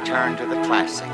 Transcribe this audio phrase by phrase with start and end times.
[0.00, 1.09] return to the classics.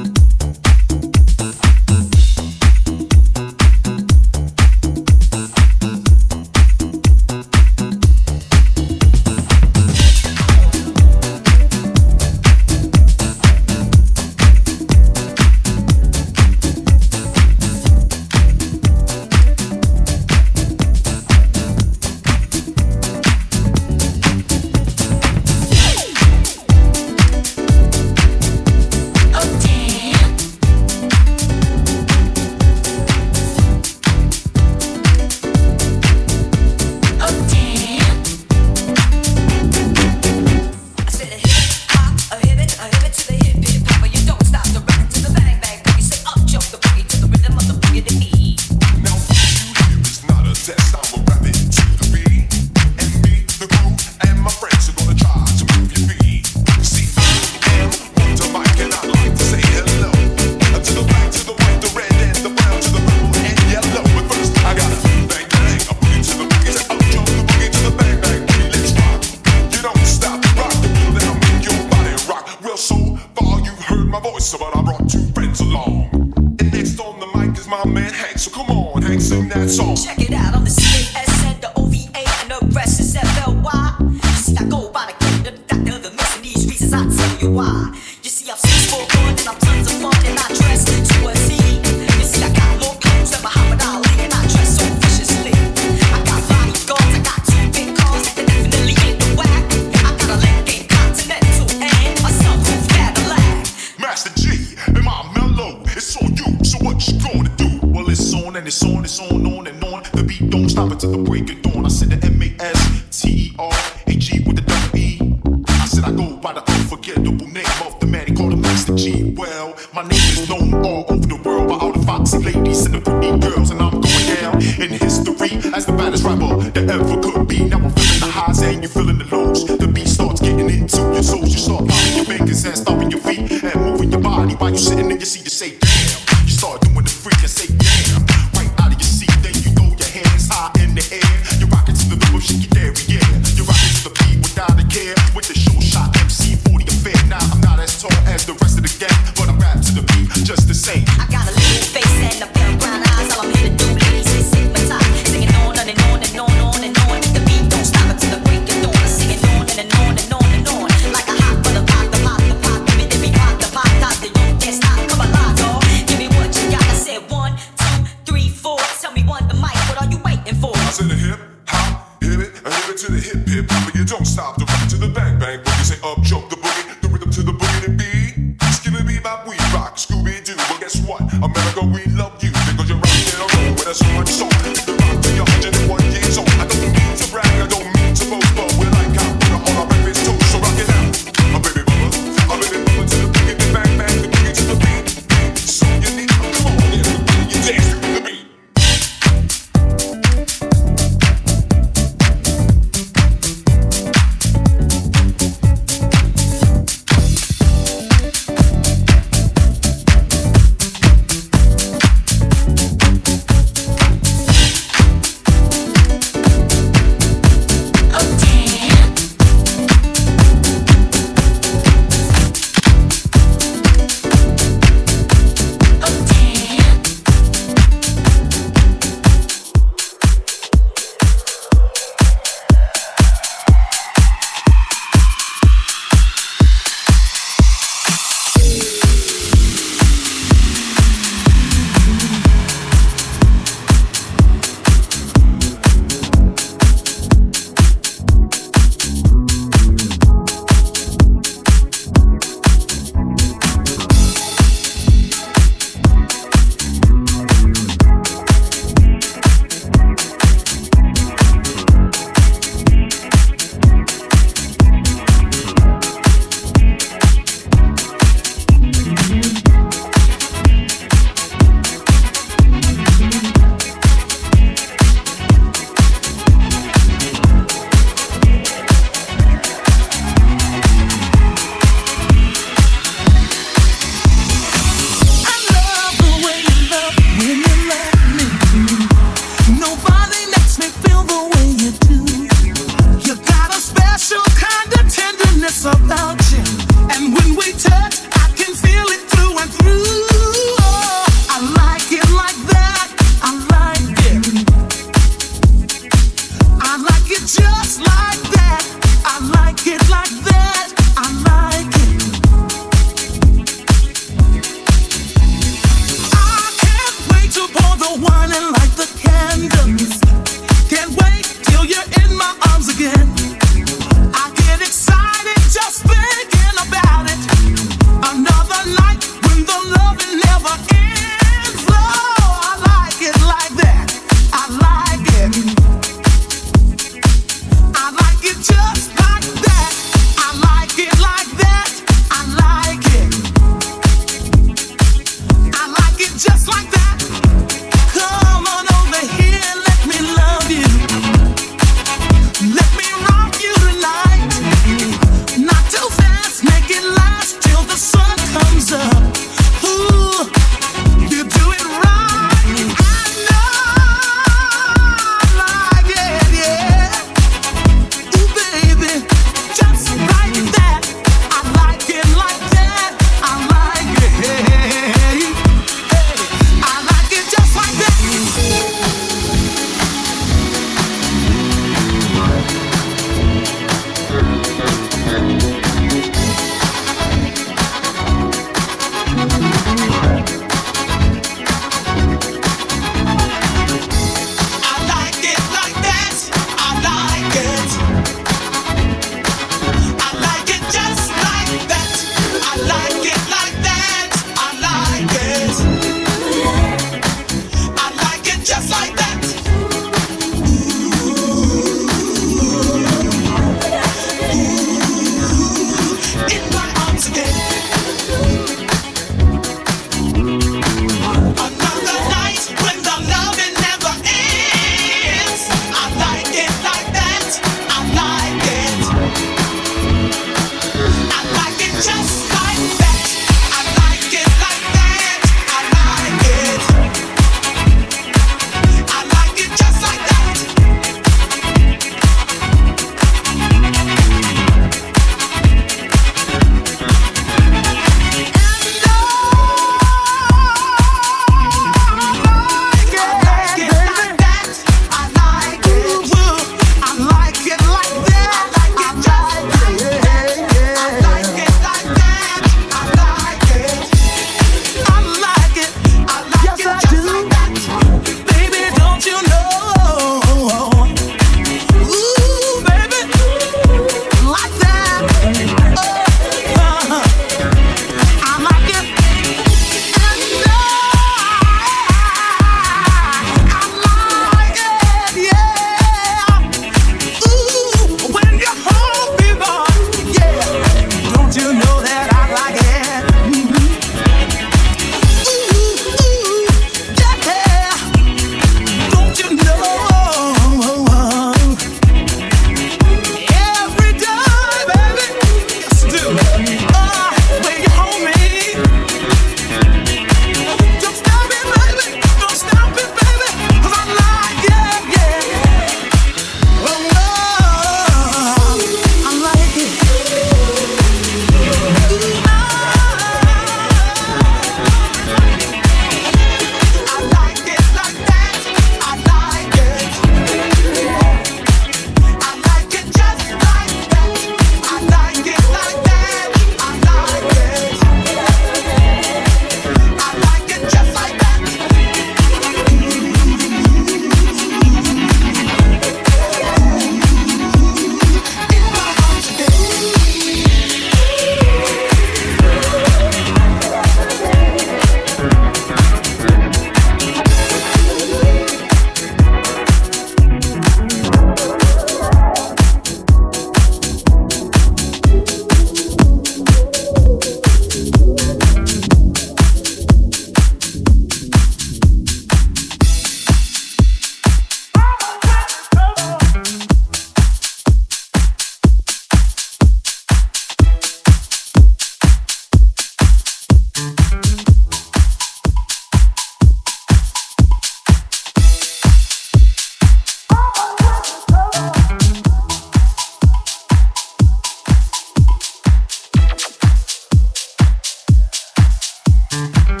[599.51, 600.00] Bye.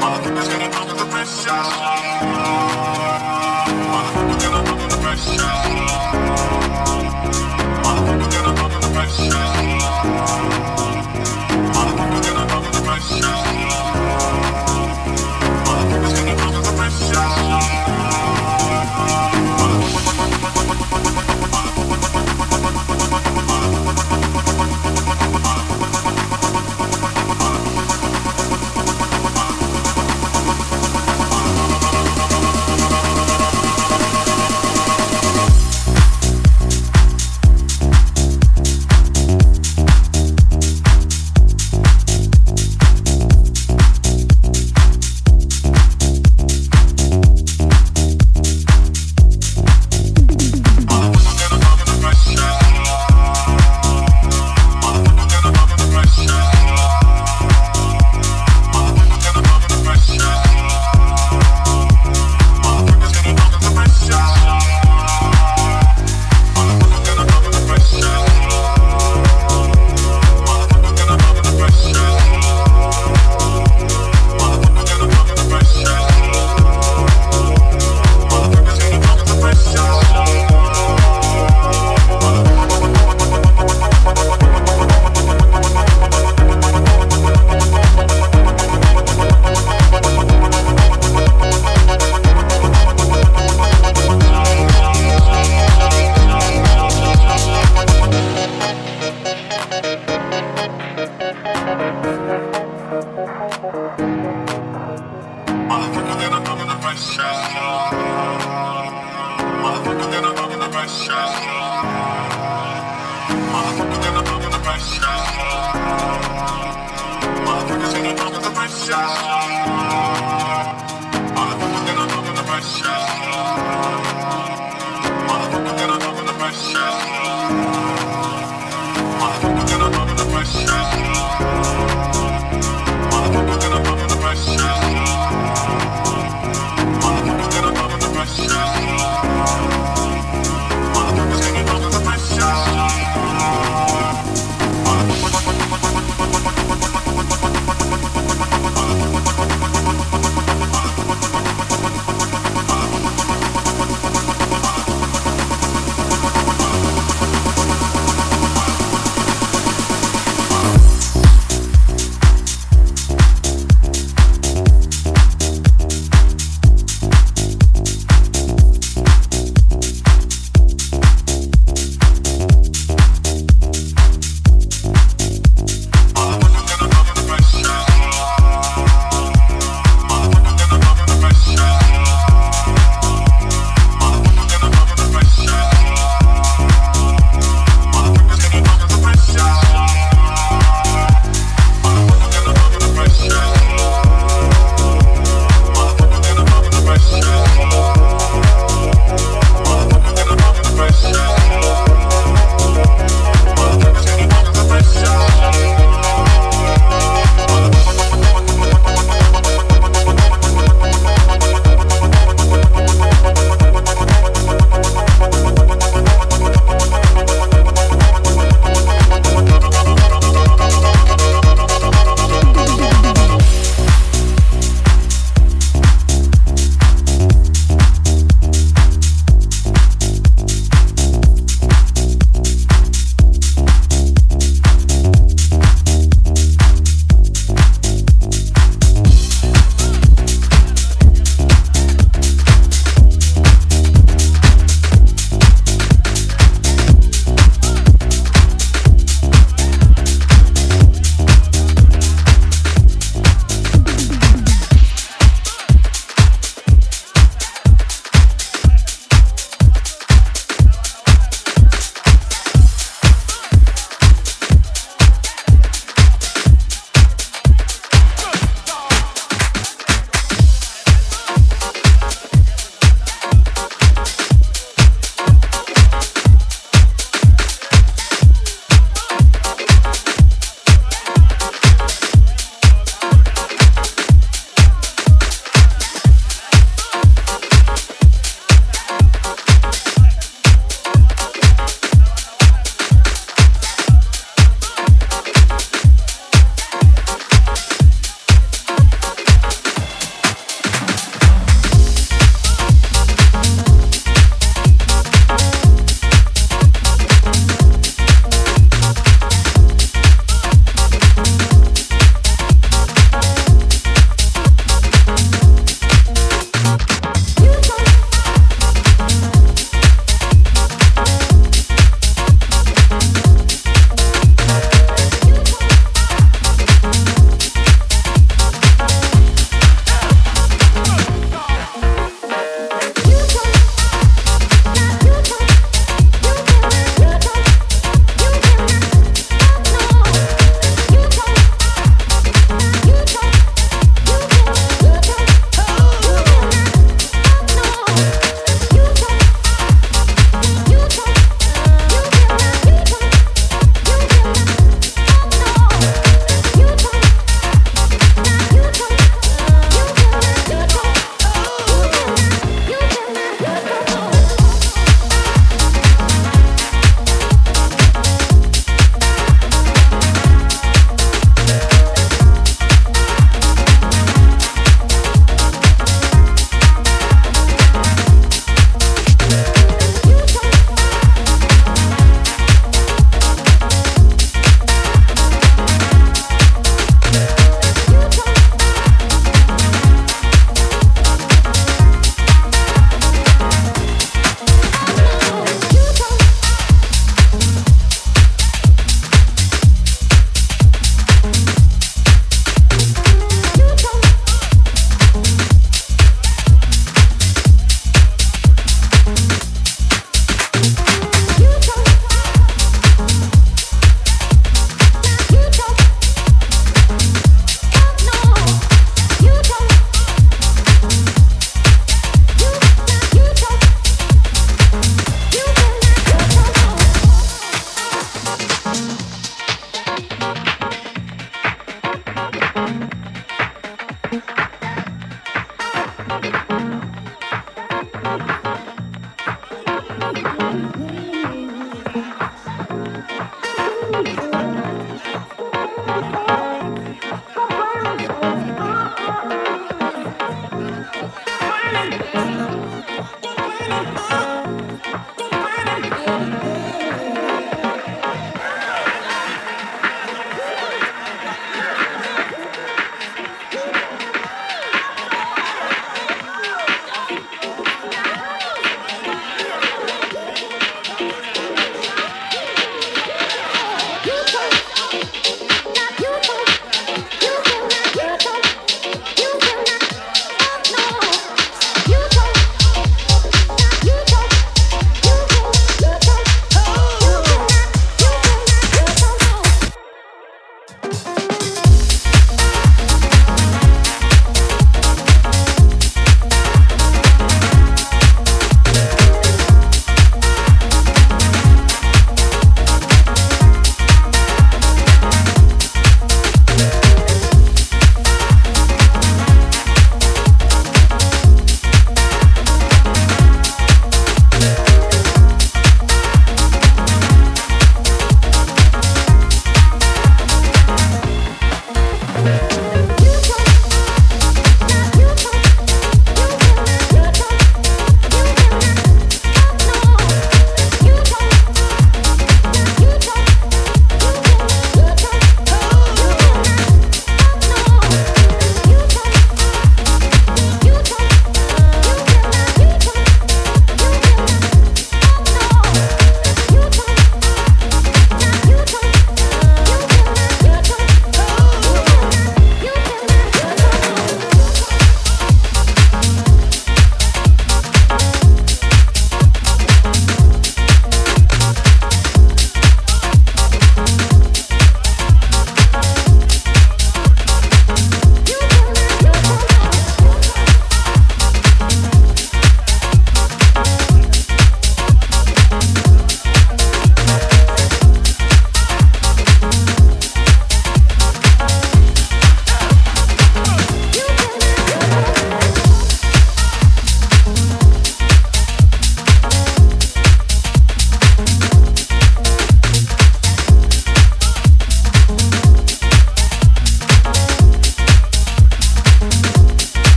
[0.00, 2.39] Motherfuckers gonna come with the pressure.